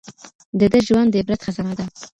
[0.59, 1.85] د ده ژوند د عبرت خزانه ده